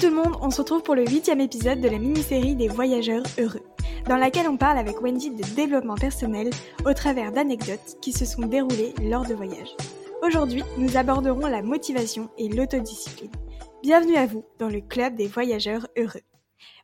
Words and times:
Tout 0.00 0.08
le 0.08 0.14
monde, 0.14 0.36
on 0.42 0.50
se 0.50 0.60
retrouve 0.60 0.82
pour 0.82 0.94
le 0.94 1.06
huitième 1.06 1.40
épisode 1.40 1.80
de 1.80 1.88
la 1.88 1.98
mini-série 1.98 2.54
des 2.54 2.68
voyageurs 2.68 3.22
heureux, 3.38 3.62
dans 4.06 4.18
laquelle 4.18 4.46
on 4.46 4.58
parle 4.58 4.76
avec 4.76 5.00
Wendy 5.00 5.30
de 5.30 5.54
développement 5.54 5.94
personnel 5.94 6.50
au 6.84 6.92
travers 6.92 7.32
d'anecdotes 7.32 7.96
qui 8.02 8.12
se 8.12 8.26
sont 8.26 8.42
déroulées 8.42 8.92
lors 9.02 9.24
de 9.24 9.32
voyages. 9.32 9.74
Aujourd'hui, 10.22 10.62
nous 10.76 10.98
aborderons 10.98 11.46
la 11.46 11.62
motivation 11.62 12.28
et 12.36 12.50
l'autodiscipline. 12.50 13.32
Bienvenue 13.82 14.16
à 14.16 14.26
vous 14.26 14.44
dans 14.58 14.68
le 14.68 14.82
club 14.82 15.14
des 15.14 15.28
voyageurs 15.28 15.86
heureux. 15.96 16.20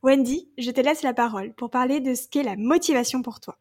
Wendy, 0.03 0.49
je 0.57 0.71
te 0.71 0.81
laisse 0.81 1.03
la 1.03 1.13
parole 1.13 1.53
pour 1.53 1.69
parler 1.69 2.01
de 2.01 2.15
ce 2.15 2.29
qu'est 2.29 2.43
la 2.43 2.57
motivation 2.57 3.21
pour 3.21 3.41
toi. 3.41 3.59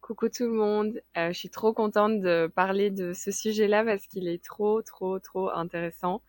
Coucou 0.00 0.28
tout 0.28 0.44
le 0.44 0.52
monde, 0.52 1.00
euh, 1.16 1.28
je 1.28 1.38
suis 1.38 1.50
trop 1.50 1.72
contente 1.72 2.20
de 2.20 2.50
parler 2.52 2.90
de 2.90 3.12
ce 3.12 3.30
sujet-là 3.30 3.84
parce 3.84 4.08
qu'il 4.08 4.26
est 4.26 4.42
trop, 4.42 4.82
trop, 4.82 5.20
trop 5.20 5.50
intéressant. 5.50 6.20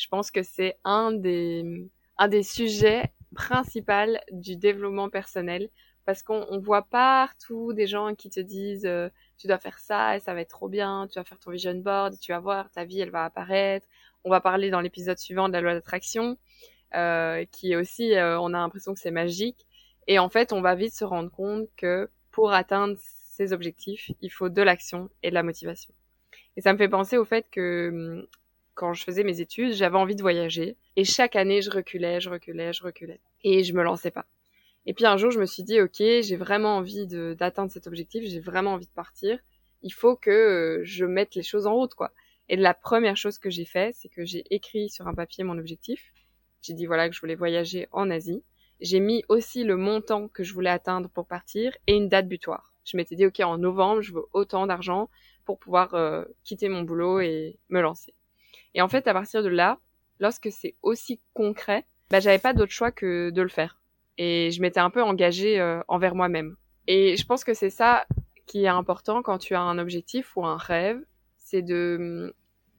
Je 0.00 0.08
pense 0.08 0.30
que 0.30 0.42
c'est 0.42 0.78
un 0.82 1.12
des, 1.12 1.86
un 2.16 2.28
des 2.28 2.42
sujets 2.42 3.12
principaux 3.34 4.16
du 4.32 4.56
développement 4.56 5.10
personnel 5.10 5.68
parce 6.06 6.22
qu'on 6.22 6.58
voit 6.58 6.82
partout 6.82 7.74
des 7.74 7.86
gens 7.86 8.14
qui 8.14 8.30
te 8.30 8.40
disent 8.40 8.86
euh, 8.86 9.10
tu 9.36 9.46
dois 9.46 9.58
faire 9.58 9.78
ça 9.78 10.16
et 10.16 10.20
ça 10.20 10.32
va 10.32 10.40
être 10.40 10.48
trop 10.48 10.70
bien, 10.70 11.06
tu 11.12 11.18
vas 11.18 11.24
faire 11.24 11.38
ton 11.38 11.50
vision 11.50 11.74
board, 11.74 12.18
tu 12.18 12.32
vas 12.32 12.40
voir, 12.40 12.70
ta 12.70 12.86
vie 12.86 13.00
elle 13.00 13.10
va 13.10 13.26
apparaître. 13.26 13.86
On 14.24 14.30
va 14.30 14.40
parler 14.40 14.70
dans 14.70 14.80
l'épisode 14.80 15.18
suivant 15.18 15.48
de 15.48 15.52
la 15.52 15.60
loi 15.60 15.74
d'attraction, 15.74 16.38
euh, 16.94 17.44
qui 17.52 17.72
est 17.72 17.76
aussi, 17.76 18.14
euh, 18.14 18.40
on 18.40 18.54
a 18.54 18.58
l'impression 18.58 18.94
que 18.94 19.00
c'est 19.00 19.10
magique. 19.10 19.66
Et 20.06 20.18
en 20.18 20.30
fait, 20.30 20.54
on 20.54 20.62
va 20.62 20.74
vite 20.74 20.94
se 20.94 21.04
rendre 21.04 21.30
compte 21.30 21.68
que 21.76 22.08
pour 22.30 22.52
atteindre 22.52 22.96
ces 22.98 23.52
objectifs, 23.52 24.10
il 24.22 24.30
faut 24.30 24.48
de 24.48 24.62
l'action 24.62 25.10
et 25.22 25.28
de 25.28 25.34
la 25.34 25.42
motivation. 25.42 25.92
Et 26.56 26.62
ça 26.62 26.72
me 26.72 26.78
fait 26.78 26.88
penser 26.88 27.18
au 27.18 27.26
fait 27.26 27.46
que 27.50 27.90
hum, 27.92 28.26
quand 28.80 28.94
je 28.94 29.04
faisais 29.04 29.24
mes 29.24 29.42
études, 29.42 29.74
j'avais 29.74 29.98
envie 29.98 30.16
de 30.16 30.22
voyager. 30.22 30.78
Et 30.96 31.04
chaque 31.04 31.36
année, 31.36 31.60
je 31.60 31.70
reculais, 31.70 32.18
je 32.18 32.30
reculais, 32.30 32.72
je 32.72 32.82
reculais. 32.82 33.20
Et 33.44 33.62
je 33.62 33.74
me 33.74 33.82
lançais 33.82 34.10
pas. 34.10 34.24
Et 34.86 34.94
puis 34.94 35.04
un 35.04 35.18
jour, 35.18 35.30
je 35.30 35.38
me 35.38 35.44
suis 35.44 35.62
dit, 35.62 35.82
OK, 35.82 35.98
j'ai 35.98 36.36
vraiment 36.36 36.78
envie 36.78 37.06
d'atteindre 37.06 37.70
cet 37.70 37.86
objectif, 37.86 38.24
j'ai 38.24 38.40
vraiment 38.40 38.72
envie 38.72 38.86
de 38.86 38.92
partir. 38.92 39.38
Il 39.82 39.92
faut 39.92 40.16
que 40.16 40.30
euh, 40.30 40.80
je 40.84 41.04
mette 41.04 41.34
les 41.34 41.42
choses 41.42 41.66
en 41.66 41.74
route, 41.74 41.92
quoi. 41.92 42.12
Et 42.48 42.56
la 42.56 42.72
première 42.72 43.18
chose 43.18 43.38
que 43.38 43.50
j'ai 43.50 43.66
fait, 43.66 43.94
c'est 43.94 44.08
que 44.08 44.24
j'ai 44.24 44.44
écrit 44.48 44.88
sur 44.88 45.06
un 45.06 45.14
papier 45.14 45.44
mon 45.44 45.58
objectif. 45.58 46.14
J'ai 46.62 46.72
dit, 46.72 46.86
voilà, 46.86 47.10
que 47.10 47.14
je 47.14 47.20
voulais 47.20 47.34
voyager 47.34 47.86
en 47.92 48.08
Asie. 48.08 48.42
J'ai 48.80 48.98
mis 48.98 49.24
aussi 49.28 49.62
le 49.62 49.76
montant 49.76 50.28
que 50.28 50.42
je 50.42 50.54
voulais 50.54 50.70
atteindre 50.70 51.10
pour 51.10 51.26
partir 51.26 51.76
et 51.86 51.94
une 51.96 52.08
date 52.08 52.28
butoir. 52.28 52.72
Je 52.86 52.96
m'étais 52.96 53.14
dit, 53.14 53.26
OK, 53.26 53.40
en 53.40 53.58
novembre, 53.58 54.00
je 54.00 54.14
veux 54.14 54.24
autant 54.32 54.66
d'argent 54.66 55.10
pour 55.44 55.58
pouvoir 55.58 55.92
euh, 55.92 56.24
quitter 56.44 56.70
mon 56.70 56.80
boulot 56.80 57.20
et 57.20 57.58
me 57.68 57.82
lancer. 57.82 58.14
Et 58.74 58.82
en 58.82 58.88
fait, 58.88 59.06
à 59.06 59.12
partir 59.12 59.42
de 59.42 59.48
là, 59.48 59.78
lorsque 60.18 60.50
c'est 60.50 60.76
aussi 60.82 61.20
concret, 61.34 61.84
bah, 62.10 62.20
j'avais 62.20 62.38
pas 62.38 62.52
d'autre 62.52 62.72
choix 62.72 62.90
que 62.90 63.30
de 63.30 63.42
le 63.42 63.48
faire. 63.48 63.80
Et 64.18 64.50
je 64.50 64.60
m'étais 64.60 64.80
un 64.80 64.90
peu 64.90 65.02
engagée 65.02 65.60
euh, 65.60 65.80
envers 65.88 66.14
moi-même. 66.14 66.56
Et 66.86 67.16
je 67.16 67.24
pense 67.24 67.44
que 67.44 67.54
c'est 67.54 67.70
ça 67.70 68.06
qui 68.46 68.64
est 68.64 68.68
important 68.68 69.22
quand 69.22 69.38
tu 69.38 69.54
as 69.54 69.60
un 69.60 69.78
objectif 69.78 70.36
ou 70.36 70.44
un 70.44 70.56
rêve, 70.56 71.00
c'est 71.36 71.62
de, 71.62 72.34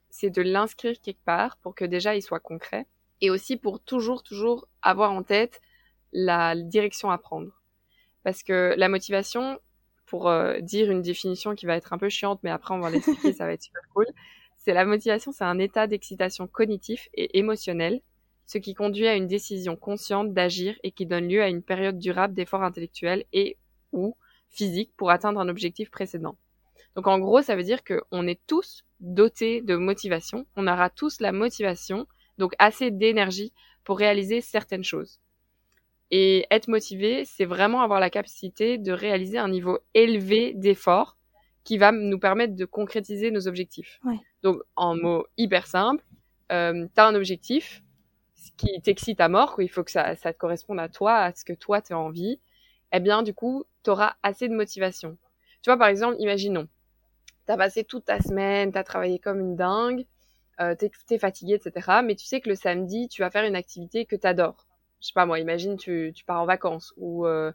c'est 0.10 0.30
de 0.30 0.42
l'inscrire 0.42 1.00
quelque 1.02 1.24
part 1.24 1.58
pour 1.58 1.76
que 1.76 1.86
déjà 1.86 2.16
il 2.16 2.22
soit 2.22 2.40
concret. 2.40 2.88
Et 3.22 3.30
aussi 3.30 3.58
pour 3.58 3.80
toujours, 3.80 4.24
toujours 4.24 4.68
avoir 4.82 5.12
en 5.12 5.24
tête 5.24 5.62
la 6.12 6.56
direction 6.56 7.10
à 7.10 7.18
prendre. 7.18 7.62
Parce 8.24 8.44
que 8.44 8.74
la 8.78 8.90
motivation, 8.90 9.60
pour 10.06 10.28
euh, 10.30 10.60
dire 10.60 10.92
une 10.92 11.02
définition 11.02 11.56
qui 11.56 11.66
va 11.66 11.76
être 11.76 11.94
un 11.94 11.98
peu 11.98 12.10
chiante, 12.10 12.40
mais 12.44 12.50
après 12.50 12.74
on 12.74 12.80
va 12.80 12.90
l'expliquer, 12.90 13.34
ça 13.34 13.46
va 13.46 13.54
être 13.54 13.64
super 13.64 13.82
cool. 13.94 14.08
C'est 14.64 14.76
la 14.76 14.86
motivation, 14.86 15.32
c'est 15.32 15.44
un 15.44 15.58
état 15.58 15.88
d'excitation 15.88 16.46
cognitif 16.46 17.10
et 17.16 17.40
émotionnel, 17.40 18.00
ce 18.46 18.60
qui 18.60 18.76
conduit 18.76 19.08
à 19.08 19.16
une 19.16 19.26
décision 19.26 19.76
consciente 19.76 20.36
d'agir 20.36 20.78
et 20.84 20.92
qui 20.92 21.08
donne 21.08 21.28
lieu 21.28 21.42
à 21.42 21.48
une 21.48 21.64
période 21.64 21.98
durable 21.98 22.36
d'effort 22.36 22.62
intellectuel 22.62 23.26
et 23.34 23.58
ou 23.92 24.16
physique 24.50 24.92
pour 24.98 25.10
atteindre 25.10 25.40
un 25.40 25.50
objectif 25.50 25.90
précédent. 25.90 26.38
Donc 26.96 27.08
en 27.08 27.18
gros, 27.18 27.42
ça 27.42 27.56
veut 27.56 27.64
dire 27.64 27.80
qu'on 27.84 28.28
est 28.28 28.40
tous 28.46 28.86
dotés 29.00 29.64
de 29.64 29.76
motivation, 29.76 30.46
on 30.56 30.68
aura 30.68 30.92
tous 30.92 31.22
la 31.22 31.32
motivation, 31.32 32.06
donc 32.38 32.54
assez 32.60 32.92
d'énergie 32.92 33.54
pour 33.84 33.98
réaliser 33.98 34.42
certaines 34.42 34.84
choses. 34.84 35.20
Et 36.12 36.46
être 36.52 36.68
motivé, 36.68 37.26
c'est 37.26 37.46
vraiment 37.46 37.82
avoir 37.82 38.00
la 38.00 38.12
capacité 38.12 38.78
de 38.78 38.92
réaliser 38.92 39.40
un 39.40 39.50
niveau 39.50 39.80
élevé 39.96 40.54
d'effort 40.54 41.18
qui 41.64 41.78
va 41.78 41.92
nous 41.92 42.20
permettre 42.20 42.56
de 42.56 42.66
concrétiser 42.66 43.32
nos 43.32 43.48
objectifs. 43.48 44.00
Donc, 44.44 44.62
en 44.76 44.96
mots 44.96 45.28
hyper 45.38 45.68
simples, 45.68 46.04
euh, 46.52 46.88
tu 46.94 47.02
as 47.02 47.08
un 47.08 47.16
objectif 47.16 47.84
qui 48.58 48.82
t'excite 48.82 49.22
à 49.22 49.30
mort, 49.30 49.56
quoi. 49.56 49.64
il 49.64 49.70
faut 49.70 49.84
que 49.84 49.92
ça, 49.92 50.16
ça 50.16 50.34
te 50.34 50.38
corresponde 50.38 50.80
à 50.80 50.90
toi, 50.90 51.18
à 51.18 51.34
ce 51.34 51.46
que 51.46 51.54
toi 51.54 51.82
tu 51.82 51.94
as 51.94 52.00
envie. 52.00 52.40
Eh 52.92 53.00
bien, 53.00 53.24
du 53.24 53.34
coup, 53.34 53.66
tu 53.84 53.90
auras 53.90 54.16
assez 54.24 54.50
de 54.50 54.56
motivation. 54.56 55.18
Tu 55.62 55.70
vois, 55.70 55.78
par 55.78 55.88
exemple, 55.88 56.16
imaginons, 56.20 56.68
tu 57.46 57.52
as 57.52 57.58
passé 57.58 57.84
toute 57.84 58.06
ta 58.06 58.20
semaine, 58.20 58.72
tu 58.72 58.78
as 58.78 58.84
travaillé 58.84 59.20
comme 59.20 59.40
une 59.40 59.56
dingue, 59.56 60.06
euh, 60.60 60.76
tu 60.76 61.14
es, 61.14 61.18
fatigué, 61.18 61.54
etc. 61.54 62.02
Mais 62.04 62.16
tu 62.16 62.26
sais 62.26 62.42
que 62.42 62.50
le 62.50 62.56
samedi, 62.56 63.08
tu 63.08 63.22
vas 63.22 63.30
faire 63.30 63.46
une 63.46 63.56
activité 63.56 64.06
que 64.06 64.16
tu 64.16 64.28
adores. 64.28 64.68
Je 65.00 65.08
sais 65.08 65.14
pas 65.14 65.26
moi, 65.26 65.40
imagine 65.40 65.78
tu, 65.78 66.12
tu 66.14 66.26
pars 66.26 66.42
en 66.42 66.46
vacances 66.46 66.94
ou 66.98 67.26
euh, 67.26 67.52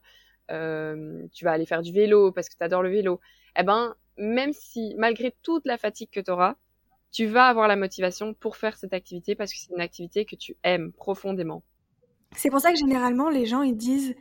euh, 0.51 1.23
tu 1.33 1.45
vas 1.45 1.53
aller 1.53 1.67
faire 1.67 1.83
du 1.83 1.93
vélo 1.93 2.33
parce 2.33 2.49
que 2.49 2.57
tu 2.57 2.65
adores 2.65 2.83
le 2.83 2.91
vélo 2.91 3.21
eh 3.59 3.63
ben, 3.63 3.95
même 4.19 4.53
si, 4.53 4.95
malgré 4.97 5.35
toute 5.43 5.67
la 5.67 5.79
fatigue 5.79 6.11
que 6.11 6.21
tu 6.21 6.31
auras, 6.31 6.57
tu 7.13 7.27
vas 7.27 7.47
avoir 7.47 7.69
la 7.69 7.77
motivation 7.77 8.35
pour 8.35 8.57
faire 8.57 8.77
cette 8.77 8.93
activité 8.93 9.35
parce 9.35 9.53
que 9.53 9.59
c'est 9.59 9.73
une 9.73 9.81
activité 9.81 10.25
que 10.25 10.37
tu 10.37 10.57
aimes 10.63 10.93
profondément. 10.93 11.63
C'est 12.37 12.51
pour 12.51 12.61
ça 12.61 12.73
que 12.73 12.79
généralement, 12.79 13.31
les 13.31 13.47
gens, 13.47 13.63
ils 13.63 13.77
disent 13.77 14.15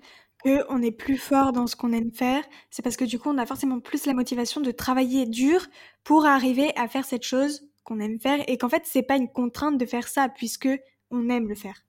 qu'on 0.44 0.82
est 0.82 0.92
plus 0.92 1.18
fort 1.18 1.52
dans 1.52 1.68
ce 1.68 1.76
qu'on 1.76 1.92
aime 1.92 2.12
faire. 2.12 2.44
C'est 2.70 2.82
parce 2.84 2.98
que 2.98 3.06
du 3.06 3.20
coup, 3.20 3.30
on 3.30 3.38
a 3.38 3.46
forcément 3.46 3.80
plus 3.80 4.06
la 4.06 4.14
motivation 4.14 4.62
de 4.62 4.72
travailler 4.72 5.26
dur 5.26 5.66
pour 6.04 6.26
arriver 6.26 6.72
à 6.78 6.88
faire 6.88 7.06
cette 7.06 7.24
chose 7.24 7.68
qu'on 7.84 8.00
aime 8.00 8.20
faire 8.20 8.44
et 8.48 8.58
qu'en 8.58 8.70
fait, 8.70 8.84
c'est 8.86 9.04
pas 9.04 9.18
une 9.18 9.30
contrainte 9.30 9.78
de 9.78 9.86
faire 9.86 10.08
ça 10.08 10.30
puisque 10.30 10.70
on 11.12 11.30
aime 11.30 11.48
le 11.48 11.56
faire. 11.56 11.84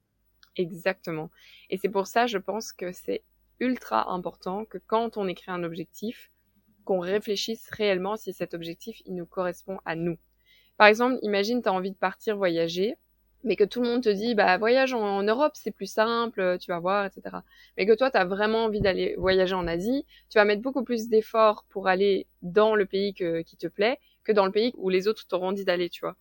Exactement. 0.56 1.30
Et 1.70 1.78
c'est 1.78 1.88
pour 1.88 2.06
ça, 2.06 2.26
je 2.26 2.38
pense 2.38 2.72
que 2.72 2.92
c'est 2.92 3.22
ultra 3.60 4.10
important 4.10 4.64
que 4.64 4.78
quand 4.78 5.16
on 5.16 5.28
écrit 5.28 5.50
un 5.50 5.62
objectif, 5.64 6.30
qu'on 6.86 7.00
réfléchisse 7.00 7.68
réellement 7.70 8.16
si 8.16 8.32
cet 8.32 8.54
objectif 8.54 9.02
il 9.04 9.14
nous 9.14 9.26
correspond 9.26 9.78
à 9.84 9.96
nous. 9.96 10.16
Par 10.78 10.86
exemple, 10.86 11.18
imagine 11.22 11.60
tu 11.60 11.68
as 11.68 11.72
envie 11.72 11.90
de 11.90 11.96
partir 11.96 12.36
voyager, 12.36 12.94
mais 13.44 13.56
que 13.56 13.64
tout 13.64 13.82
le 13.82 13.88
monde 13.88 14.02
te 14.02 14.08
dit 14.08 14.34
bah 14.34 14.56
voyage 14.56 14.94
en, 14.94 15.22
Europe, 15.22 15.52
c'est 15.54 15.72
plus 15.72 15.90
simple, 15.90 16.58
tu 16.60 16.70
vas 16.70 16.78
voir, 16.78 17.04
etc. 17.04 17.38
Mais 17.76 17.86
que 17.86 17.92
toi 17.92 18.10
tu 18.10 18.16
as 18.16 18.24
vraiment 18.24 18.64
envie 18.64 18.80
d'aller 18.80 19.14
voyager 19.18 19.54
en 19.54 19.66
Asie, 19.66 20.06
tu 20.30 20.38
vas 20.38 20.44
mettre 20.44 20.62
beaucoup 20.62 20.84
plus 20.84 21.08
d'efforts 21.08 21.64
pour 21.68 21.88
aller 21.88 22.26
dans 22.42 22.74
le 22.74 22.86
pays 22.86 23.14
qui 23.14 23.56
te 23.56 23.66
plaît 23.66 23.98
que 24.24 24.32
dans 24.32 24.46
le 24.46 24.52
pays 24.52 24.72
où 24.76 24.88
les 24.88 25.08
autres 25.08 25.26
t'auront 25.26 25.52
dit 25.52 25.64
d'aller, 25.64 25.90
tu 25.90 26.00
vois. 26.00 26.16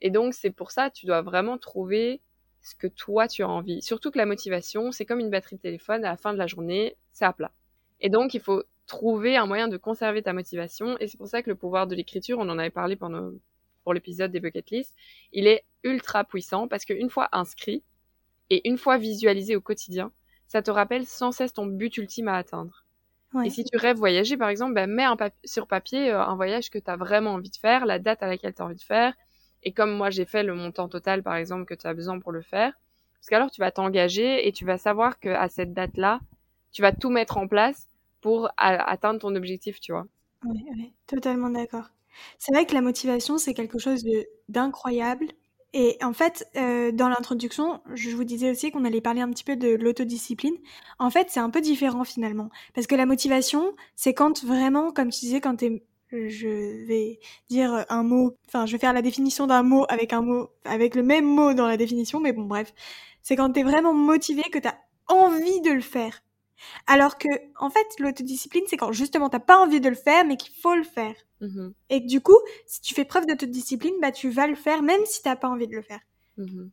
Et 0.00 0.10
donc 0.10 0.34
c'est 0.34 0.50
pour 0.50 0.72
ça 0.72 0.90
tu 0.90 1.06
dois 1.06 1.22
vraiment 1.22 1.58
trouver 1.58 2.20
ce 2.60 2.74
que 2.74 2.88
toi 2.88 3.28
tu 3.28 3.42
as 3.44 3.48
envie. 3.48 3.82
Surtout 3.82 4.10
que 4.10 4.18
la 4.18 4.26
motivation, 4.26 4.90
c'est 4.90 5.06
comme 5.06 5.20
une 5.20 5.30
batterie 5.30 5.56
de 5.56 5.60
téléphone, 5.60 6.04
à 6.04 6.10
la 6.10 6.16
fin 6.16 6.32
de 6.32 6.38
la 6.38 6.48
journée, 6.48 6.96
c'est 7.12 7.24
à 7.24 7.32
plat. 7.32 7.52
Et 8.00 8.10
donc 8.10 8.34
il 8.34 8.40
faut 8.40 8.64
trouver 8.88 9.36
un 9.36 9.46
moyen 9.46 9.68
de 9.68 9.76
conserver 9.76 10.22
ta 10.22 10.32
motivation. 10.32 10.98
Et 10.98 11.06
c'est 11.06 11.18
pour 11.18 11.28
ça 11.28 11.42
que 11.42 11.50
le 11.50 11.54
pouvoir 11.54 11.86
de 11.86 11.94
l'écriture, 11.94 12.38
on 12.40 12.48
en 12.48 12.58
avait 12.58 12.70
parlé 12.70 12.96
pendant, 12.96 13.30
pour 13.84 13.94
l'épisode 13.94 14.32
des 14.32 14.40
bucket 14.40 14.70
lists, 14.70 14.94
il 15.32 15.46
est 15.46 15.64
ultra 15.84 16.24
puissant 16.24 16.66
parce 16.66 16.84
qu'une 16.84 17.10
fois 17.10 17.28
inscrit 17.32 17.84
et 18.50 18.68
une 18.68 18.78
fois 18.78 18.98
visualisé 18.98 19.54
au 19.54 19.60
quotidien, 19.60 20.10
ça 20.48 20.62
te 20.62 20.70
rappelle 20.70 21.06
sans 21.06 21.30
cesse 21.30 21.52
ton 21.52 21.66
but 21.66 21.96
ultime 21.98 22.28
à 22.28 22.36
atteindre. 22.36 22.84
Et 23.44 23.50
si 23.50 23.62
tu 23.62 23.76
rêves 23.76 23.98
voyager, 23.98 24.38
par 24.38 24.48
exemple, 24.48 24.72
ben, 24.72 24.88
mets 24.88 25.04
sur 25.44 25.66
papier 25.66 26.10
euh, 26.10 26.24
un 26.24 26.34
voyage 26.34 26.70
que 26.70 26.78
tu 26.78 26.90
as 26.90 26.96
vraiment 26.96 27.34
envie 27.34 27.50
de 27.50 27.56
faire, 27.56 27.84
la 27.84 27.98
date 27.98 28.22
à 28.22 28.26
laquelle 28.26 28.54
tu 28.54 28.62
as 28.62 28.64
envie 28.64 28.74
de 28.74 28.80
faire. 28.80 29.12
Et 29.62 29.72
comme 29.72 29.94
moi, 29.94 30.08
j'ai 30.08 30.24
fait 30.24 30.42
le 30.42 30.54
montant 30.54 30.88
total, 30.88 31.22
par 31.22 31.34
exemple, 31.34 31.66
que 31.66 31.74
tu 31.74 31.86
as 31.86 31.92
besoin 31.92 32.18
pour 32.20 32.32
le 32.32 32.40
faire. 32.40 32.72
Parce 33.20 33.28
qu'alors, 33.28 33.50
tu 33.50 33.60
vas 33.60 33.70
t'engager 33.70 34.48
et 34.48 34.52
tu 34.52 34.64
vas 34.64 34.78
savoir 34.78 35.18
qu'à 35.18 35.46
cette 35.50 35.74
date-là, 35.74 36.20
tu 36.72 36.80
vas 36.80 36.92
tout 36.92 37.10
mettre 37.10 37.36
en 37.36 37.48
place 37.48 37.87
pour 38.20 38.50
atteindre 38.56 39.20
ton 39.20 39.34
objectif, 39.34 39.80
tu 39.80 39.92
vois. 39.92 40.06
Oui, 40.44 40.92
totalement 41.06 41.50
d'accord. 41.50 41.90
C'est 42.38 42.52
vrai 42.52 42.66
que 42.66 42.74
la 42.74 42.80
motivation, 42.80 43.38
c'est 43.38 43.54
quelque 43.54 43.78
chose 43.78 44.04
d'incroyable. 44.48 45.26
Et 45.74 45.98
en 46.02 46.12
fait, 46.14 46.46
euh, 46.56 46.92
dans 46.92 47.08
l'introduction, 47.08 47.80
je 47.92 48.10
vous 48.10 48.24
disais 48.24 48.50
aussi 48.50 48.70
qu'on 48.70 48.84
allait 48.84 49.02
parler 49.02 49.20
un 49.20 49.30
petit 49.30 49.44
peu 49.44 49.54
de 49.56 49.68
l'autodiscipline. 49.68 50.56
En 50.98 51.10
fait, 51.10 51.28
c'est 51.30 51.40
un 51.40 51.50
peu 51.50 51.60
différent 51.60 52.04
finalement. 52.04 52.48
Parce 52.74 52.86
que 52.86 52.94
la 52.94 53.04
motivation, 53.06 53.74
c'est 53.94 54.14
quand 54.14 54.44
vraiment, 54.44 54.92
comme 54.92 55.10
tu 55.10 55.20
disais, 55.20 55.40
quand 55.40 55.56
t'es 55.56 55.84
je 56.10 56.86
vais 56.86 57.20
dire 57.50 57.84
un 57.90 58.02
mot, 58.02 58.34
enfin, 58.46 58.64
je 58.64 58.72
vais 58.72 58.78
faire 58.78 58.94
la 58.94 59.02
définition 59.02 59.46
d'un 59.46 59.62
mot 59.62 59.84
avec 59.90 60.14
un 60.14 60.22
mot, 60.22 60.48
avec 60.64 60.94
le 60.94 61.02
même 61.02 61.26
mot 61.26 61.52
dans 61.52 61.66
la 61.66 61.76
définition, 61.76 62.18
mais 62.20 62.32
bon, 62.32 62.44
bref. 62.44 62.72
C'est 63.22 63.36
quand 63.36 63.52
t'es 63.52 63.62
vraiment 63.62 63.92
motivé, 63.92 64.42
que 64.44 64.58
t'as 64.58 64.74
envie 65.08 65.60
de 65.60 65.70
le 65.70 65.82
faire. 65.82 66.22
Alors 66.86 67.18
que, 67.18 67.28
en 67.58 67.70
fait, 67.70 67.86
l'autodiscipline, 67.98 68.64
c'est 68.66 68.76
quand 68.76 68.92
justement 68.92 69.28
t'as 69.28 69.40
pas 69.40 69.58
envie 69.58 69.80
de 69.80 69.88
le 69.88 69.94
faire, 69.94 70.24
mais 70.24 70.36
qu'il 70.36 70.52
faut 70.54 70.74
le 70.74 70.84
faire. 70.84 71.14
Mmh 71.40 71.68
Et 71.90 72.02
que 72.02 72.08
du 72.08 72.20
coup, 72.20 72.38
si 72.66 72.80
tu 72.80 72.94
fais 72.94 73.04
preuve 73.04 73.26
d'autodiscipline, 73.26 73.94
bah 74.00 74.12
tu 74.12 74.30
vas 74.30 74.46
le 74.46 74.56
faire 74.56 74.82
même 74.82 75.04
si 75.06 75.22
t'as 75.22 75.36
pas 75.36 75.48
envie 75.48 75.68
de 75.68 75.76
le 75.76 75.82
faire. 75.82 76.00
Mmh 76.36 76.68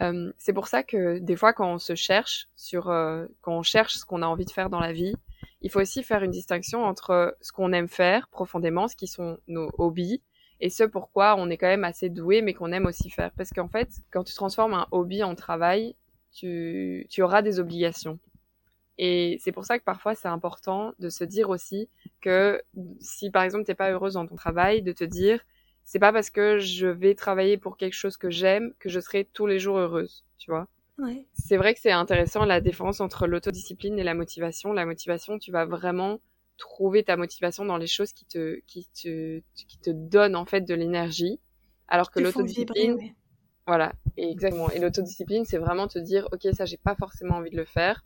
Euh, 0.00 0.32
c'est 0.38 0.52
pour 0.52 0.68
ça 0.68 0.82
que 0.82 1.18
des 1.18 1.36
fois, 1.36 1.52
quand 1.52 1.72
on 1.74 1.78
se 1.78 1.94
cherche 1.94 2.48
sur, 2.56 2.88
euh, 2.90 3.26
quand 3.40 3.56
on 3.56 3.62
cherche 3.62 3.96
ce 3.96 4.04
qu'on 4.04 4.22
a 4.22 4.26
envie 4.26 4.44
de 4.44 4.50
faire 4.50 4.70
dans 4.70 4.80
la 4.80 4.92
vie, 4.92 5.18
il 5.60 5.70
faut 5.70 5.80
aussi 5.80 6.02
faire 6.04 6.22
une 6.22 6.30
distinction 6.30 6.84
entre 6.84 7.36
ce 7.40 7.52
qu'on 7.52 7.72
aime 7.72 7.88
faire 7.88 8.28
profondément, 8.28 8.86
ce 8.88 8.96
qui 8.96 9.08
sont 9.08 9.38
nos 9.48 9.70
hobbies, 9.78 10.22
et 10.60 10.70
ce 10.70 10.84
pourquoi 10.84 11.36
on 11.36 11.50
est 11.50 11.56
quand 11.56 11.66
même 11.66 11.84
assez 11.84 12.08
doué, 12.10 12.42
mais 12.42 12.54
qu'on 12.54 12.72
aime 12.72 12.86
aussi 12.86 13.10
faire. 13.10 13.32
Parce 13.36 13.50
qu'en 13.50 13.68
fait, 13.68 13.88
quand 14.10 14.24
tu 14.24 14.34
transformes 14.34 14.74
un 14.74 14.86
hobby 14.92 15.22
en 15.24 15.34
travail, 15.34 15.96
tu, 16.32 17.06
tu 17.10 17.22
auras 17.22 17.42
des 17.42 17.58
obligations. 17.60 18.18
Et 18.98 19.38
c'est 19.40 19.52
pour 19.52 19.64
ça 19.64 19.78
que 19.78 19.84
parfois 19.84 20.14
c'est 20.14 20.28
important 20.28 20.92
de 20.98 21.08
se 21.08 21.24
dire 21.24 21.50
aussi 21.50 21.88
que 22.20 22.60
si 23.00 23.30
par 23.30 23.44
exemple 23.44 23.64
t'es 23.64 23.76
pas 23.76 23.90
heureuse 23.90 24.14
dans 24.14 24.26
ton 24.26 24.34
travail, 24.34 24.82
de 24.82 24.92
te 24.92 25.04
dire 25.04 25.40
c'est 25.84 26.00
pas 26.00 26.12
parce 26.12 26.30
que 26.30 26.58
je 26.58 26.86
vais 26.86 27.14
travailler 27.14 27.56
pour 27.56 27.76
quelque 27.76 27.94
chose 27.94 28.16
que 28.16 28.28
j'aime 28.28 28.74
que 28.78 28.88
je 28.88 29.00
serai 29.00 29.24
tous 29.24 29.46
les 29.46 29.58
jours 29.58 29.78
heureuse, 29.78 30.24
tu 30.36 30.50
vois. 30.50 30.68
Ouais. 30.98 31.26
C'est 31.32 31.56
vrai 31.56 31.74
que 31.74 31.80
c'est 31.80 31.92
intéressant 31.92 32.44
la 32.44 32.60
différence 32.60 33.00
entre 33.00 33.26
l'autodiscipline 33.28 33.98
et 33.98 34.02
la 34.02 34.14
motivation. 34.14 34.72
La 34.72 34.84
motivation, 34.84 35.38
tu 35.38 35.52
vas 35.52 35.64
vraiment 35.64 36.20
trouver 36.58 37.04
ta 37.04 37.16
motivation 37.16 37.64
dans 37.64 37.76
les 37.76 37.86
choses 37.86 38.12
qui 38.12 38.26
te 38.26 38.60
qui 38.66 38.88
te 39.00 39.40
qui 39.54 39.78
te 39.78 39.90
donnent 39.90 40.34
en 40.34 40.44
fait 40.44 40.62
de 40.62 40.74
l'énergie, 40.74 41.38
alors 41.86 42.10
que 42.10 42.18
l'autodiscipline, 42.18 42.94
ouais. 42.94 43.14
voilà, 43.66 43.92
exactement. 44.16 44.68
Et 44.70 44.80
l'autodiscipline, 44.80 45.44
c'est 45.44 45.58
vraiment 45.58 45.86
te 45.86 46.00
dire 46.00 46.28
ok 46.32 46.52
ça 46.52 46.64
j'ai 46.64 46.76
pas 46.76 46.96
forcément 46.96 47.36
envie 47.36 47.50
de 47.50 47.56
le 47.56 47.64
faire, 47.64 48.04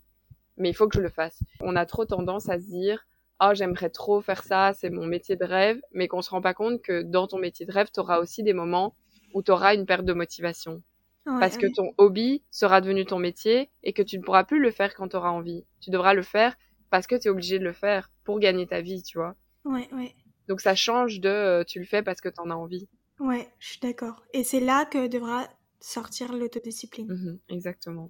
mais 0.57 0.71
il 0.71 0.75
faut 0.75 0.89
que 0.89 0.97
je 0.97 1.03
le 1.03 1.09
fasse. 1.09 1.41
On 1.61 1.77
a 1.77 1.87
trop 1.87 2.05
tendance 2.05 2.49
à 2.49 2.59
se 2.59 2.67
dire 2.67 3.07
oh 3.43 3.51
j'aimerais 3.55 3.91
trop 3.91 4.21
faire 4.21 4.43
ça, 4.43 4.73
c'est 4.75 4.91
mon 4.91 5.07
métier 5.07 5.37
de 5.37 5.45
rêve, 5.45 5.81
mais 5.93 6.09
qu'on 6.09 6.23
se 6.23 6.31
rend 6.31 6.41
pas 6.41 6.55
compte 6.55 6.81
que 6.83 7.03
dans 7.03 7.27
ton 7.27 7.39
métier 7.39 7.67
de 7.67 7.73
rêve, 7.73 7.91
tu 7.93 8.01
auras 8.01 8.19
aussi 8.19 8.43
des 8.43 8.53
moments 8.53 8.95
où 9.35 9.43
tu 9.43 9.51
auras 9.51 9.75
une 9.75 9.87
perte 9.87 10.05
de 10.05 10.13
motivation. 10.13 10.83
Ouais, 11.27 11.39
parce 11.41 11.57
que 11.57 11.67
ton 11.73 11.93
hobby 11.99 12.43
sera 12.51 12.81
devenu 12.81 13.05
ton 13.05 13.19
métier 13.19 13.71
et 13.85 13.93
que 13.93 14.03
tu 14.03 14.19
ne 14.19 14.23
pourras 14.23 14.45
plus 14.45 14.61
le 14.61 14.71
faire 14.71 14.95
quand 14.95 15.09
tu 15.09 15.17
auras 15.17 15.31
envie. 15.31 15.65
Tu 15.81 15.91
devras 15.91 16.15
le 16.15 16.23
faire 16.23 16.57
parce 16.91 17.07
que 17.07 17.15
tu 17.15 17.29
es 17.29 17.31
obligé 17.31 17.59
de 17.59 17.65
le 17.65 17.73
faire 17.73 18.11
pour 18.25 18.39
gagner 18.41 18.67
ta 18.67 18.81
vie, 18.81 19.03
tu 19.03 19.19
vois. 19.19 19.35
Ouais, 19.65 19.89
ouais. 19.93 20.15
Donc 20.49 20.61
ça 20.61 20.75
change 20.75 21.21
de 21.21 21.29
euh, 21.29 21.65
tu 21.65 21.79
le 21.79 21.85
fais 21.85 22.03
parce 22.03 22.21
que 22.21 22.29
tu 22.29 22.41
en 22.41 22.51
as 22.51 22.55
envie. 22.55 22.89
Ouais, 23.21 23.49
je 23.61 23.69
suis 23.69 23.81
d'accord. 23.81 24.23
Et 24.33 24.43
c'est 24.43 24.61
là 24.61 24.85
que 24.85 25.07
devra 25.07 25.49
sortir 25.81 26.33
l'autodiscipline. 26.33 27.09
Mhm, 27.09 27.39
exactement. 27.49 28.09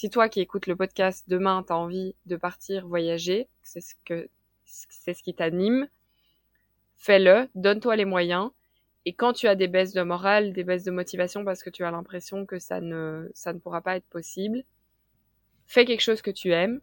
Si 0.00 0.10
toi 0.10 0.28
qui 0.28 0.38
écoutes 0.38 0.68
le 0.68 0.76
podcast 0.76 1.24
demain, 1.26 1.64
tu 1.66 1.72
as 1.72 1.76
envie 1.76 2.14
de 2.26 2.36
partir 2.36 2.86
voyager, 2.86 3.48
c'est 3.64 3.80
ce 3.80 3.96
que 4.04 4.28
qui 5.24 5.34
t'anime, 5.34 5.88
fais-le, 6.94 7.48
donne-toi 7.56 7.96
les 7.96 8.04
moyens. 8.04 8.52
Et 9.06 9.12
quand 9.12 9.32
tu 9.32 9.48
as 9.48 9.56
des 9.56 9.66
baisses 9.66 9.94
de 9.94 10.02
morale, 10.02 10.52
des 10.52 10.62
baisses 10.62 10.84
de 10.84 10.92
motivation 10.92 11.44
parce 11.44 11.64
que 11.64 11.70
tu 11.70 11.82
as 11.82 11.90
l'impression 11.90 12.46
que 12.46 12.60
ça 12.60 12.80
ne, 12.80 13.28
ça 13.34 13.52
ne 13.52 13.58
pourra 13.58 13.80
pas 13.80 13.96
être 13.96 14.06
possible, 14.06 14.62
fais 15.66 15.84
quelque 15.84 16.02
chose 16.02 16.22
que 16.22 16.30
tu 16.30 16.52
aimes, 16.52 16.80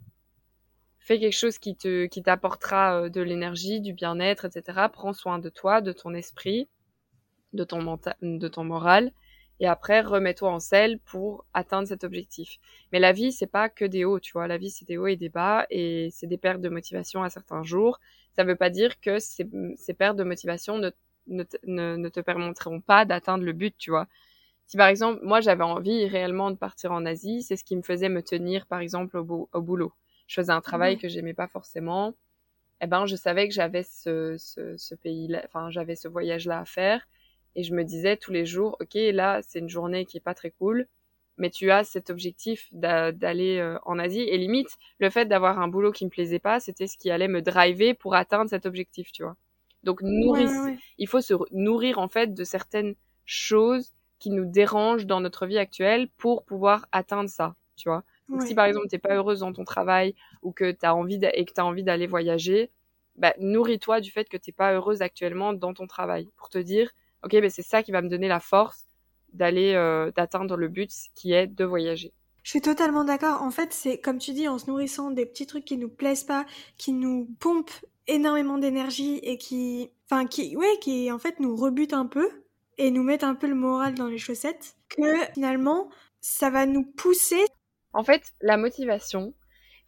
fais 1.00 1.17
quelque 1.17 1.38
chose 1.38 1.57
qui 1.57 1.77
te, 1.77 2.07
qui 2.07 2.21
t'apportera 2.21 3.03
euh, 3.03 3.09
de 3.09 3.21
l'énergie, 3.21 3.79
du 3.79 3.94
bien-être, 3.94 4.44
etc. 4.44 4.89
Prends 4.91 5.13
soin 5.13 5.39
de 5.39 5.47
toi, 5.47 5.79
de 5.79 5.94
ton 5.94 6.13
esprit, 6.13 6.67
de 7.53 7.63
ton 7.63 7.81
mental, 7.81 8.17
de 8.21 8.47
ton 8.50 8.65
moral. 8.65 9.13
Et 9.59 9.67
après, 9.67 10.01
remets-toi 10.01 10.49
en 10.51 10.59
selle 10.59 10.99
pour 10.99 11.45
atteindre 11.53 11.87
cet 11.87 12.03
objectif. 12.03 12.57
Mais 12.91 12.99
la 12.99 13.13
vie, 13.13 13.31
c'est 13.31 13.47
pas 13.47 13.69
que 13.69 13.85
des 13.85 14.03
hauts, 14.05 14.19
tu 14.19 14.33
vois. 14.33 14.47
La 14.47 14.57
vie, 14.57 14.69
c'est 14.69 14.85
des 14.87 14.97
hauts 14.97 15.07
et 15.07 15.15
des 15.15 15.29
bas, 15.29 15.65
et 15.69 16.09
c'est 16.11 16.27
des 16.27 16.37
pertes 16.37 16.61
de 16.61 16.69
motivation 16.69 17.23
à 17.23 17.29
certains 17.29 17.63
jours. 17.63 17.99
Ça 18.33 18.43
veut 18.43 18.55
pas 18.57 18.69
dire 18.69 18.99
que 18.99 19.19
ces, 19.19 19.47
ces 19.77 19.93
pertes 19.93 20.17
de 20.17 20.23
motivation 20.25 20.77
ne, 20.77 20.89
ne, 21.27 21.43
te- 21.43 21.57
ne, 21.65 21.95
ne 21.95 22.09
te 22.09 22.19
permettront 22.19 22.81
pas 22.81 23.05
d'atteindre 23.05 23.45
le 23.45 23.53
but, 23.53 23.75
tu 23.77 23.91
vois. 23.91 24.07
Si 24.67 24.77
par 24.77 24.87
exemple, 24.87 25.19
moi, 25.23 25.41
j'avais 25.41 25.63
envie 25.63 26.07
réellement 26.07 26.51
de 26.51 26.57
partir 26.57 26.91
en 26.91 27.05
Asie, 27.05 27.43
c'est 27.43 27.55
ce 27.57 27.63
qui 27.63 27.75
me 27.75 27.81
faisait 27.83 28.09
me 28.09 28.23
tenir, 28.23 28.65
par 28.67 28.79
exemple, 28.79 29.17
au, 29.17 29.23
bou- 29.23 29.49
au 29.53 29.61
boulot. 29.61 29.93
Je 30.27 30.35
faisais 30.41 30.51
un 30.53 30.61
travail 30.61 30.97
Ouais. 30.97 30.99
que 30.99 31.07
j'aimais 31.09 31.33
pas 31.35 31.47
forcément. 31.47 32.15
Eh 32.81 32.87
ben, 32.87 33.05
je 33.05 33.15
savais 33.15 33.47
que 33.47 33.53
j'avais 33.53 33.83
ce, 33.83 34.35
ce, 34.37 34.77
ce 34.77 34.95
pays-là, 34.95 35.41
enfin, 35.45 35.69
j'avais 35.69 35.95
ce 35.95 36.07
voyage-là 36.07 36.59
à 36.59 36.65
faire. 36.65 37.07
Et 37.55 37.63
je 37.63 37.73
me 37.73 37.83
disais 37.83 38.17
tous 38.17 38.31
les 38.31 38.45
jours, 38.45 38.77
ok, 38.81 38.93
là, 38.95 39.41
c'est 39.41 39.59
une 39.59 39.69
journée 39.69 40.05
qui 40.05 40.17
est 40.17 40.21
pas 40.21 40.33
très 40.33 40.51
cool, 40.51 40.87
mais 41.37 41.49
tu 41.49 41.71
as 41.71 41.83
cet 41.83 42.09
objectif 42.09 42.67
d'a- 42.71 43.11
d'aller 43.11 43.57
euh, 43.59 43.77
en 43.83 43.99
Asie. 43.99 44.21
Et 44.21 44.37
limite, 44.37 44.77
le 44.99 45.09
fait 45.09 45.25
d'avoir 45.25 45.59
un 45.59 45.67
boulot 45.67 45.91
qui 45.91 46.05
me 46.05 46.09
plaisait 46.09 46.39
pas, 46.39 46.59
c'était 46.59 46.87
ce 46.87 46.97
qui 46.97 47.11
allait 47.11 47.27
me 47.27 47.41
driver 47.41 47.93
pour 47.93 48.15
atteindre 48.15 48.49
cet 48.49 48.65
objectif, 48.65 49.11
tu 49.11 49.23
vois. 49.23 49.35
Donc, 49.83 50.01
ouais, 50.01 50.45
ouais. 50.59 50.77
il 50.97 51.07
faut 51.07 51.21
se 51.21 51.33
nourrir, 51.51 51.99
en 51.99 52.07
fait, 52.07 52.33
de 52.33 52.43
certaines 52.43 52.95
choses 53.25 53.91
qui 54.19 54.29
nous 54.31 54.45
dérangent 54.45 55.05
dans 55.05 55.19
notre 55.21 55.45
vie 55.45 55.57
actuelle 55.57 56.09
pour 56.17 56.45
pouvoir 56.45 56.87
atteindre 56.91 57.29
ça, 57.29 57.55
tu 57.75 57.89
vois. 57.89 58.03
Donc, 58.31 58.41
si 58.43 58.55
par 58.55 58.65
exemple, 58.65 58.87
t'es 58.89 58.97
pas 58.99 59.15
heureuse 59.15 59.39
dans 59.39 59.53
ton 59.53 59.63
travail 59.65 60.15
ou 60.41 60.51
que 60.51 60.71
t'as 60.71 60.93
envie 60.93 61.19
et 61.33 61.45
que 61.45 61.53
t'as 61.53 61.63
envie 61.63 61.83
d'aller 61.83 62.07
voyager, 62.07 62.71
bah, 63.15 63.33
nourris-toi 63.39 64.01
du 64.01 64.11
fait 64.11 64.27
que 64.29 64.37
t'es 64.37 64.51
pas 64.51 64.73
heureuse 64.73 65.01
actuellement 65.01 65.53
dans 65.53 65.73
ton 65.73 65.87
travail 65.87 66.29
pour 66.37 66.49
te 66.49 66.57
dire, 66.57 66.91
ok, 67.25 67.31
ben 67.31 67.50
c'est 67.50 67.62
ça 67.63 67.83
qui 67.83 67.92
va 67.92 68.01
me 68.01 68.10
donner 68.10 68.27
la 68.27 68.39
force 68.39 68.86
d'aller, 69.33 69.74
euh, 69.74 70.12
d'atteindre 70.12 70.56
le 70.56 70.68
but 70.68 70.92
qui 71.13 71.33
est 71.33 71.48
de 71.48 71.66
voyager. 71.66 72.13
Je 72.44 72.51
suis 72.51 72.62
totalement 72.62 73.04
d'accord. 73.04 73.42
En 73.42 73.51
fait, 73.51 73.74
c'est 73.74 74.00
comme 74.00 74.19
tu 74.19 74.31
dis, 74.31 74.48
en 74.48 74.60
se 74.60 74.68
nourrissant 74.68 75.12
des 75.12 75.25
petits 75.25 75.48
trucs 75.48 75.66
qui 75.66 75.77
nous 75.77 75.89
plaisent 75.89 76.24
pas, 76.24 76.45
qui 76.77 76.94
nous 76.94 77.27
pompent 77.39 77.86
énormément 78.07 78.60
d'énergie 78.60 79.18
et 79.24 79.38
qui, 79.38 79.89
enfin, 80.10 80.27
qui, 80.27 80.56
ouais, 80.56 80.77
qui 80.80 81.12
en 81.12 81.18
fait 81.18 81.39
nous 81.39 81.56
rebutent 81.56 81.94
un 81.94 82.06
peu 82.06 82.30
et 82.77 82.92
nous 82.92 83.04
mettent 83.04 83.24
un 83.24 83.36
peu 83.36 83.48
le 83.48 83.56
moral 83.56 83.95
dans 83.95 84.07
les 84.07 84.19
chaussettes, 84.19 84.75
que 84.89 85.25
finalement, 85.33 85.89
ça 86.22 86.50
va 86.50 86.66
nous 86.66 86.83
pousser. 86.83 87.44
En 87.94 88.04
fait, 88.04 88.33
la 88.42 88.57
motivation, 88.57 89.33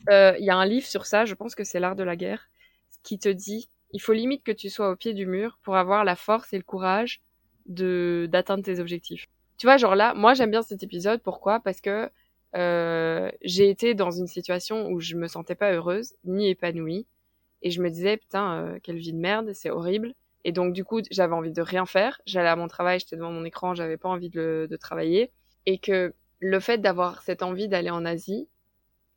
euh, 0.10 0.36
il 0.40 0.46
y 0.46 0.50
a 0.50 0.56
un 0.56 0.66
livre 0.66 0.88
sur 0.88 1.06
ça, 1.06 1.26
je 1.26 1.36
pense 1.36 1.54
que 1.54 1.64
c'est 1.64 1.80
l'art 1.80 1.96
de 1.96 2.04
la 2.04 2.16
guerre, 2.16 2.50
qui 3.04 3.20
te 3.20 3.30
dit, 3.30 3.70
il 3.92 4.02
faut 4.02 4.14
limite 4.14 4.44
que 4.44 4.52
tu 4.52 4.70
sois 4.70 4.90
au 4.90 4.96
pied 4.96 5.14
du 5.14 5.28
mur 5.28 5.60
pour 5.64 5.76
avoir 5.76 6.04
la 6.04 6.16
force 6.16 6.54
et 6.54 6.58
le 6.58 6.64
courage 6.64 7.22
de 7.68 8.28
d'atteindre 8.32 8.64
tes 8.64 8.80
objectifs. 8.80 9.28
Tu 9.58 9.68
vois, 9.68 9.78
genre 9.78 9.96
là, 9.96 10.14
moi 10.14 10.34
j'aime 10.34 10.52
bien 10.52 10.62
cet 10.62 10.84
épisode. 10.84 11.22
Pourquoi? 11.22 11.60
Parce 11.60 11.82
que 11.82 12.10
euh, 12.56 13.30
j'ai 13.44 13.70
été 13.70 13.94
dans 13.94 14.12
une 14.12 14.28
situation 14.28 14.88
où 14.90 15.00
je 15.00 15.16
me 15.16 15.28
sentais 15.28 15.56
pas 15.56 15.74
heureuse 15.74 16.14
ni 16.24 16.50
épanouie 16.50 17.06
et 17.62 17.72
je 17.72 17.82
me 17.82 17.90
disais 17.90 18.18
putain 18.18 18.62
euh, 18.62 18.80
quelle 18.82 18.98
vie 18.98 19.14
de 19.14 19.20
merde, 19.20 19.52
c'est 19.54 19.70
horrible. 19.70 20.14
Et 20.46 20.52
donc 20.52 20.74
du 20.74 20.84
coup 20.84 21.02
j'avais 21.12 21.34
envie 21.34 21.52
de 21.52 21.62
rien 21.62 21.86
faire. 21.86 22.22
J'allais 22.26 22.50
à 22.50 22.56
mon 22.56 22.68
travail, 22.68 23.00
j'étais 23.00 23.18
devant 23.18 23.32
mon 23.32 23.46
écran, 23.46 23.76
j'avais 23.76 23.98
pas 23.98 24.10
envie 24.10 24.30
de, 24.30 24.68
de 24.70 24.76
travailler 24.78 25.32
et 25.66 25.78
que 25.80 26.14
le 26.40 26.60
fait 26.60 26.78
d'avoir 26.78 27.22
cette 27.24 27.44
envie 27.44 27.68
d'aller 27.68 27.90
en 27.90 28.06
Asie, 28.06 28.48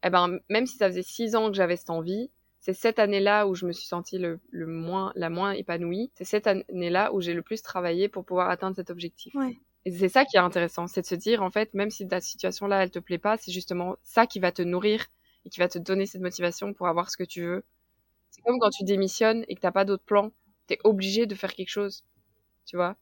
eh 0.03 0.11
ben 0.11 0.39
même 0.49 0.67
si 0.67 0.77
ça 0.77 0.89
faisait 0.89 1.03
six 1.03 1.37
ans 1.37 1.49
que 1.49 1.57
j'avais 1.57 1.77
cette 1.77 1.91
envie, 1.91 2.31
c'est 2.61 2.75
cette 2.75 2.99
année-là 2.99 3.47
où 3.47 3.55
je 3.55 3.67
me 3.67 3.73
suis 3.73 3.87
sentie 3.87 4.19
le, 4.19 4.39
le 4.51 4.67
moins, 4.67 5.13
la 5.17 5.31
moins 5.31 5.53
épanouie. 5.53 6.11
C'est 6.15 6.25
cette 6.25 6.47
année-là 6.47 7.13
où 7.15 7.21
j'ai 7.21 7.33
le 7.33 7.43
plus 7.43 7.63
travaillé 7.63 8.09
pour 8.09 8.25
pouvoir 8.25 8.51
atteindre 8.51 8.77
cet 8.77 8.91
objectif. 8.91 9.35
Ouais. 9.35 9.57
Et 9.87 9.91
c'est 9.91 10.11
ça 10.11 10.27
qui 10.27 10.37
est 10.37 10.41
intéressant, 10.41 10.87
c'est 10.87 11.01
de 11.01 11.07
se 11.07 11.15
dire, 11.15 11.43
en 11.43 11.51
fait, 11.51 11.73
même 11.73 11.91
si 11.91 12.07
ta 12.07 12.21
situation-là, 12.21 12.83
elle 12.83 12.91
te 12.91 12.99
plaît 12.99 13.19
pas, 13.19 13.39
c'est 13.39 13.51
justement 13.51 13.97
ça 14.03 14.27
qui 14.27 14.39
va 14.39 14.53
te 14.53 14.61
nourrir 14.61 15.07
et 15.47 15.49
qui 15.49 15.59
va 15.59 15.69
te 15.69 15.79
donner 15.79 16.05
cette 16.05 16.21
motivation 16.21 16.75
pour 16.75 16.87
avoir 16.87 17.11
ce 17.11 17.17
que 17.17 17.25
tu 17.25 17.43
veux. 17.43 17.65
C'est 18.31 18.43
comme 18.43 18.59
quand 18.61 18.69
tu 18.71 18.85
démissionnes 18.85 19.45
et 19.49 19.55
que 19.55 19.61
t'as 19.61 19.73
pas 19.73 19.87
d'autre 19.87 20.05
plan, 20.05 20.33
t'es 20.67 20.79
obligé 20.85 21.25
de 21.25 21.35
faire 21.35 21.55
quelque 21.55 21.71
chose, 21.71 22.05
tu 22.67 22.77
vois. 22.77 22.97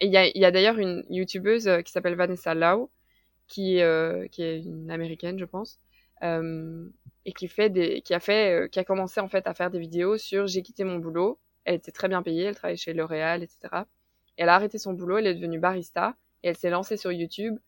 Et 0.00 0.06
il 0.06 0.12
y 0.12 0.16
a, 0.16 0.26
y 0.26 0.44
a 0.44 0.50
d'ailleurs 0.50 0.78
une 0.78 1.04
youtubeuse 1.10 1.68
euh, 1.68 1.82
qui 1.82 1.92
s'appelle 1.92 2.14
Vanessa 2.14 2.54
Lau, 2.54 2.90
qui, 3.46 3.82
euh, 3.82 4.26
qui 4.28 4.42
est 4.42 4.62
une 4.62 4.90
américaine, 4.90 5.38
je 5.38 5.44
pense, 5.44 5.78
et 6.22 7.32
qui 7.32 7.48
fait 7.48 7.70
des, 7.70 8.00
qui 8.02 8.14
a 8.14 8.20
fait, 8.20 8.52
euh, 8.52 8.68
qui 8.68 8.78
a 8.78 8.84
commencé 8.84 9.20
en 9.20 9.28
fait 9.28 9.46
à 9.46 9.54
faire 9.54 9.70
des 9.70 9.80
vidéos 9.80 10.16
sur 10.16 10.46
j'ai 10.46 10.62
quitté 10.62 10.84
mon 10.84 10.96
boulot. 10.98 11.38
Elle 11.64 11.74
était 11.74 11.92
très 11.92 12.08
bien 12.08 12.22
payée, 12.22 12.44
elle 12.44 12.54
travaillait 12.54 12.76
chez 12.76 12.94
L'Oréal, 12.94 13.42
etc. 13.42 13.58
Et 14.38 14.42
elle 14.42 14.48
a 14.48 14.54
arrêté 14.54 14.78
son 14.78 14.92
boulot, 14.92 15.18
elle 15.18 15.26
est 15.26 15.34
devenue 15.34 15.58
barista 15.58 16.16
et 16.42 16.48
elle 16.48 16.56
s'est 16.56 16.70
lancée 16.70 16.96
sur 16.96 17.10
YouTube. 17.10 17.58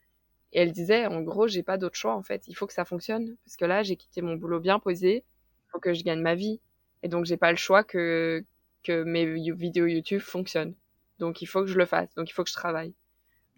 Et 0.52 0.60
elle 0.60 0.72
disait, 0.72 1.06
en 1.06 1.20
gros, 1.22 1.48
j'ai 1.48 1.62
pas 1.62 1.76
d'autre 1.76 1.96
choix 1.96 2.14
en 2.14 2.22
fait. 2.22 2.46
Il 2.46 2.54
faut 2.54 2.66
que 2.66 2.72
ça 2.72 2.84
fonctionne 2.84 3.36
parce 3.44 3.56
que 3.56 3.64
là, 3.64 3.82
j'ai 3.82 3.96
quitté 3.96 4.22
mon 4.22 4.36
boulot 4.36 4.60
bien 4.60 4.78
posé. 4.78 5.16
Il 5.16 5.70
faut 5.72 5.80
que 5.80 5.92
je 5.92 6.04
gagne 6.04 6.20
ma 6.20 6.34
vie. 6.34 6.60
Et 7.02 7.08
donc, 7.08 7.24
j'ai 7.24 7.36
pas 7.36 7.50
le 7.50 7.56
choix 7.58 7.82
que 7.84 8.44
que 8.84 9.02
mes 9.02 9.26
vi- 9.26 9.50
vidéos 9.50 9.86
YouTube 9.86 10.20
fonctionnent. 10.20 10.74
Donc, 11.18 11.42
il 11.42 11.46
faut 11.46 11.62
que 11.62 11.66
je 11.66 11.76
le 11.76 11.84
fasse. 11.84 12.14
Donc, 12.14 12.30
il 12.30 12.32
faut 12.32 12.44
que 12.44 12.48
je 12.48 12.54
travaille. 12.54 12.94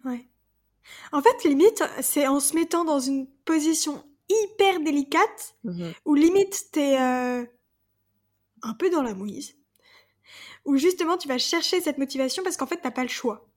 Ouais. 0.03 0.27
En 1.11 1.21
fait, 1.21 1.43
limite, 1.47 1.83
c'est 2.01 2.27
en 2.27 2.39
se 2.39 2.55
mettant 2.55 2.83
dans 2.83 2.99
une 2.99 3.27
position 3.45 4.03
hyper 4.43 4.79
délicate 4.79 5.55
où 6.05 6.15
limite 6.15 6.71
t'es 6.71 6.97
euh, 6.99 7.45
un 8.63 8.73
peu 8.73 8.89
dans 8.89 9.01
la 9.01 9.13
mouise, 9.13 9.55
où 10.65 10.77
justement 10.77 11.17
tu 11.17 11.27
vas 11.27 11.37
chercher 11.37 11.81
cette 11.81 11.97
motivation 11.97 12.43
parce 12.43 12.57
qu'en 12.57 12.67
fait 12.67 12.79
t'as 12.81 12.91
pas 12.91 13.03
le 13.03 13.09
choix. 13.09 13.47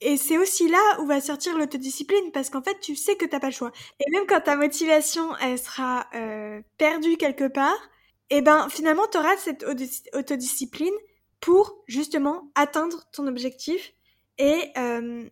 Et 0.00 0.16
c'est 0.16 0.38
aussi 0.38 0.68
là 0.68 1.00
où 1.00 1.06
va 1.06 1.20
sortir 1.20 1.56
l'autodiscipline 1.56 2.32
parce 2.32 2.50
qu'en 2.50 2.62
fait 2.62 2.78
tu 2.80 2.96
sais 2.96 3.16
que 3.16 3.24
t'as 3.24 3.40
pas 3.40 3.48
le 3.48 3.52
choix. 3.52 3.72
Et 4.00 4.10
même 4.10 4.26
quand 4.26 4.40
ta 4.40 4.56
motivation 4.56 5.36
elle 5.36 5.58
sera 5.58 6.06
euh, 6.14 6.60
perdue 6.78 7.16
quelque 7.16 7.48
part, 7.48 7.78
et 8.30 8.42
ben 8.42 8.68
finalement 8.68 9.06
t'auras 9.06 9.36
cette 9.36 9.62
auto- 9.64 10.18
autodiscipline 10.18 10.94
pour 11.40 11.82
justement 11.86 12.50
atteindre 12.54 13.04
ton 13.12 13.26
objectif 13.26 13.92
et 14.38 14.70
euh, 14.76 15.28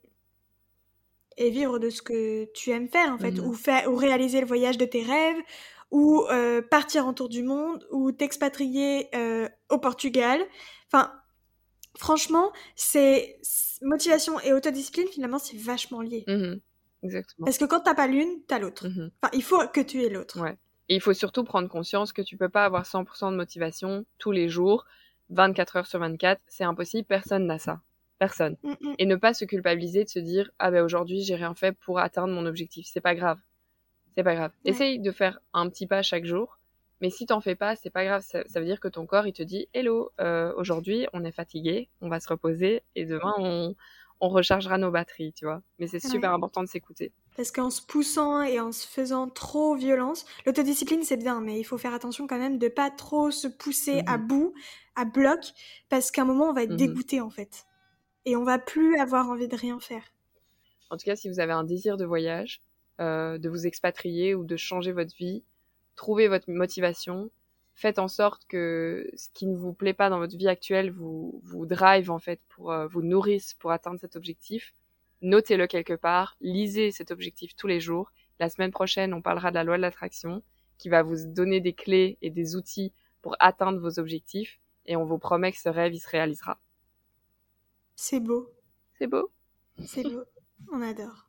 et 1.36 1.50
vivre 1.50 1.78
de 1.78 1.90
ce 1.90 2.02
que 2.02 2.44
tu 2.52 2.70
aimes 2.70 2.88
faire 2.88 3.12
en 3.12 3.18
fait, 3.18 3.32
Mhm. 3.32 3.46
ou, 3.46 3.56
ou 3.90 3.96
réaliser 3.96 4.40
le 4.40 4.46
voyage 4.46 4.78
de 4.78 4.84
tes 4.84 5.02
rêves, 5.02 5.36
ou 5.90 6.22
euh, 6.30 6.62
partir 6.62 7.06
en 7.06 7.12
tour 7.14 7.28
du 7.28 7.42
monde, 7.42 7.86
ou 7.90 8.12
t'expatrier 8.12 9.08
euh, 9.14 9.48
au 9.70 9.78
Portugal. 9.78 10.40
Enfin, 10.92 11.12
franchement, 11.98 12.52
c'est 12.76 13.38
motivation 13.82 14.38
et 14.40 14.52
autodiscipline 14.52 15.08
finalement 15.08 15.38
c'est 15.38 15.56
vachement 15.58 16.00
lié. 16.00 16.24
Mhm. 16.28 16.60
Exactement. 17.02 17.44
Parce 17.46 17.58
que 17.58 17.64
quand 17.64 17.80
t'as 17.80 17.94
pas 17.94 18.06
l'une, 18.06 18.42
t'as 18.46 18.58
l'autre. 18.60 18.86
Mhm. 18.88 19.10
Enfin, 19.20 19.30
il 19.34 19.42
faut 19.42 19.66
que 19.72 19.80
tu 19.80 20.02
aies 20.04 20.08
l'autre. 20.08 20.40
Ouais. 20.40 20.56
Et 20.88 20.94
il 20.96 21.00
faut 21.00 21.12
surtout 21.14 21.42
prendre 21.44 21.68
conscience 21.68 22.12
que 22.12 22.22
tu 22.22 22.36
peux 22.36 22.48
pas 22.48 22.64
avoir 22.64 22.84
100% 22.86 23.30
de 23.32 23.36
motivation 23.36 24.04
tous 24.18 24.30
les 24.30 24.48
jours, 24.48 24.84
24 25.30 25.76
heures 25.76 25.86
sur 25.86 25.98
24. 25.98 26.40
C'est 26.46 26.64
impossible. 26.64 27.06
Personne 27.06 27.46
n'a 27.46 27.58
ça. 27.58 27.80
Personne. 28.26 28.56
Mm, 28.62 28.70
mm. 28.80 28.94
Et 28.98 29.06
ne 29.06 29.16
pas 29.16 29.34
se 29.34 29.44
culpabiliser 29.44 30.04
de 30.04 30.08
se 30.08 30.20
dire, 30.20 30.50
ah 30.60 30.70
ben 30.70 30.84
aujourd'hui, 30.84 31.22
j'ai 31.24 31.34
rien 31.34 31.54
fait 31.56 31.72
pour 31.72 31.98
atteindre 31.98 32.32
mon 32.32 32.46
objectif. 32.46 32.86
C'est 32.88 33.00
pas 33.00 33.16
grave. 33.16 33.40
C'est 34.14 34.22
pas 34.22 34.34
grave. 34.36 34.52
Ouais. 34.64 34.70
Essaye 34.70 35.00
de 35.00 35.10
faire 35.10 35.40
un 35.52 35.68
petit 35.68 35.86
pas 35.88 36.02
chaque 36.02 36.24
jour. 36.24 36.58
Mais 37.00 37.10
si 37.10 37.26
t'en 37.26 37.40
fais 37.40 37.56
pas, 37.56 37.74
c'est 37.74 37.90
pas 37.90 38.04
grave. 38.04 38.22
Ça, 38.24 38.44
ça 38.46 38.60
veut 38.60 38.66
dire 38.66 38.78
que 38.78 38.86
ton 38.86 39.06
corps, 39.06 39.26
il 39.26 39.32
te 39.32 39.42
dit, 39.42 39.66
hello, 39.74 40.10
euh, 40.20 40.52
aujourd'hui, 40.56 41.08
on 41.12 41.24
est 41.24 41.32
fatigué, 41.32 41.88
on 42.00 42.08
va 42.08 42.20
se 42.20 42.28
reposer 42.28 42.84
et 42.94 43.06
demain, 43.06 43.34
on, 43.38 43.74
on 44.20 44.28
rechargera 44.28 44.78
nos 44.78 44.92
batteries, 44.92 45.32
tu 45.32 45.44
vois. 45.46 45.62
Mais 45.80 45.88
c'est 45.88 45.98
super 45.98 46.30
Ouais. 46.30 46.36
important 46.36 46.62
de 46.62 46.68
s'écouter. 46.68 47.10
Parce 47.36 47.50
qu'en 47.50 47.70
se 47.70 47.82
poussant 47.84 48.42
et 48.42 48.60
en 48.60 48.70
se 48.70 48.86
faisant 48.86 49.28
trop 49.28 49.74
violence, 49.74 50.26
l'autodiscipline 50.46 51.02
c'est 51.02 51.16
bien, 51.16 51.40
mais 51.40 51.58
il 51.58 51.64
faut 51.64 51.78
faire 51.78 51.94
attention 51.94 52.26
quand 52.28 52.38
même 52.38 52.58
de 52.58 52.68
pas 52.68 52.90
trop 52.90 53.30
se 53.32 53.48
pousser 53.48 54.02
à 54.06 54.18
Mhm. 54.18 54.26
bout, 54.28 54.54
à 54.94 55.04
bloc, 55.06 55.40
parce 55.88 56.10
qu'à 56.12 56.22
un 56.22 56.24
moment 56.26 56.50
on 56.50 56.52
va 56.52 56.62
être 56.64 56.70
Mhm. 56.72 56.76
dégoûté 56.76 57.20
en 57.22 57.30
fait. 57.30 57.64
Et 58.24 58.36
on 58.36 58.44
va 58.44 58.58
plus 58.58 58.98
avoir 58.98 59.28
envie 59.28 59.48
de 59.48 59.56
rien 59.56 59.80
faire. 59.80 60.04
En 60.90 60.96
tout 60.96 61.04
cas, 61.04 61.16
si 61.16 61.28
vous 61.28 61.40
avez 61.40 61.52
un 61.52 61.64
désir 61.64 61.96
de 61.96 62.04
voyage, 62.04 62.60
euh, 63.00 63.38
de 63.38 63.48
vous 63.48 63.66
expatrier 63.66 64.34
ou 64.34 64.44
de 64.44 64.56
changer 64.56 64.92
votre 64.92 65.16
vie, 65.16 65.42
trouvez 65.96 66.28
votre 66.28 66.50
motivation. 66.50 67.30
Faites 67.74 67.98
en 67.98 68.08
sorte 68.08 68.44
que 68.46 69.10
ce 69.14 69.28
qui 69.32 69.46
ne 69.46 69.56
vous 69.56 69.72
plaît 69.72 69.94
pas 69.94 70.10
dans 70.10 70.18
votre 70.18 70.36
vie 70.36 70.48
actuelle 70.48 70.90
vous, 70.90 71.40
vous 71.42 71.66
drive 71.66 72.10
en 72.10 72.18
fait, 72.18 72.40
pour 72.48 72.70
euh, 72.70 72.86
vous 72.86 73.02
nourrisse 73.02 73.54
pour 73.54 73.72
atteindre 73.72 73.98
cet 73.98 74.14
objectif. 74.14 74.74
Notez-le 75.22 75.66
quelque 75.66 75.94
part, 75.94 76.36
lisez 76.40 76.90
cet 76.90 77.10
objectif 77.10 77.56
tous 77.56 77.66
les 77.66 77.80
jours. 77.80 78.12
La 78.38 78.50
semaine 78.50 78.70
prochaine, 78.72 79.14
on 79.14 79.22
parlera 79.22 79.50
de 79.50 79.54
la 79.54 79.64
loi 79.64 79.76
de 79.76 79.82
l'attraction 79.82 80.42
qui 80.78 80.88
va 80.88 81.02
vous 81.02 81.16
donner 81.26 81.60
des 81.60 81.72
clés 81.72 82.18
et 82.22 82.30
des 82.30 82.56
outils 82.56 82.92
pour 83.22 83.36
atteindre 83.40 83.80
vos 83.80 83.98
objectifs 83.98 84.60
et 84.86 84.96
on 84.96 85.04
vous 85.04 85.18
promet 85.18 85.52
que 85.52 85.58
ce 85.58 85.68
rêve 85.68 85.94
il 85.94 86.00
se 86.00 86.08
réalisera. 86.08 86.60
C'est 87.96 88.20
beau, 88.20 88.50
C'est 88.98 89.06
beau. 89.06 89.30
C'est 89.84 90.04
beau, 90.04 90.24
on 90.72 90.82
adore. 90.82 91.28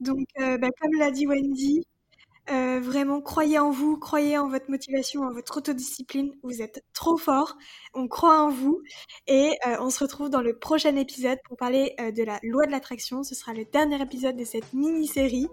Donc, 0.00 0.26
euh, 0.40 0.58
bah, 0.58 0.68
comme 0.80 0.94
l'a 0.98 1.10
dit 1.10 1.26
Wendy, 1.26 1.86
euh, 2.50 2.80
vraiment 2.80 3.20
croyez 3.20 3.58
en 3.58 3.70
vous, 3.70 3.96
croyez 3.96 4.38
en 4.38 4.48
votre 4.48 4.70
motivation, 4.70 5.22
en 5.22 5.32
votre 5.32 5.58
autodiscipline. 5.58 6.32
Vous 6.42 6.62
êtes 6.62 6.82
trop 6.94 7.16
fort, 7.16 7.56
on 7.94 8.08
croit 8.08 8.40
en 8.40 8.50
vous 8.50 8.80
et 9.26 9.56
euh, 9.66 9.76
on 9.80 9.90
se 9.90 10.00
retrouve 10.00 10.30
dans 10.30 10.40
le 10.40 10.58
prochain 10.58 10.96
épisode 10.96 11.38
pour 11.44 11.56
parler 11.56 11.94
euh, 12.00 12.10
de 12.10 12.22
la 12.22 12.38
loi 12.42 12.66
de 12.66 12.72
l'attraction. 12.72 13.22
Ce 13.22 13.34
sera 13.34 13.52
le 13.52 13.64
dernier 13.64 14.00
épisode 14.00 14.36
de 14.36 14.44
cette 14.44 14.72
mini-série. 14.72 15.48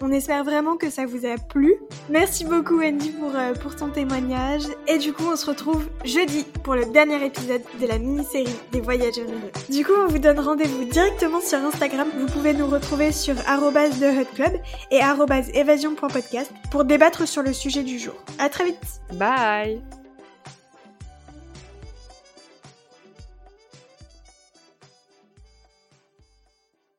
On 0.00 0.10
espère 0.10 0.42
vraiment 0.42 0.76
que 0.76 0.90
ça 0.90 1.06
vous 1.06 1.26
a 1.26 1.36
plu. 1.36 1.76
Merci 2.10 2.44
beaucoup 2.44 2.78
Wendy 2.78 3.10
pour, 3.10 3.32
pour 3.60 3.76
ton 3.76 3.88
témoignage 3.88 4.64
et 4.88 4.98
du 4.98 5.12
coup 5.12 5.26
on 5.30 5.36
se 5.36 5.46
retrouve 5.46 5.88
jeudi 6.04 6.44
pour 6.64 6.74
le 6.74 6.86
dernier 6.86 7.24
épisode 7.24 7.62
de 7.80 7.86
la 7.86 7.98
mini-série 7.98 8.56
des 8.72 8.80
voyages 8.80 9.18
heureux. 9.18 9.50
Du 9.70 9.84
coup 9.84 9.92
on 9.96 10.08
vous 10.08 10.18
donne 10.18 10.40
rendez-vous 10.40 10.84
directement 10.86 11.40
sur 11.40 11.58
Instagram. 11.58 12.08
Vous 12.18 12.26
pouvez 12.26 12.52
nous 12.52 12.66
retrouver 12.66 13.12
sur 13.12 13.36
arrobase 13.46 14.02
et 14.90 15.00
arrobase 15.00 15.50
évasion.podcast 15.54 16.31
pour 16.70 16.84
débattre 16.84 17.26
sur 17.26 17.42
le 17.42 17.52
sujet 17.52 17.82
du 17.82 17.98
jour. 17.98 18.14
À 18.38 18.48
très 18.48 18.64
vite 18.64 19.00
Bye 19.14 19.80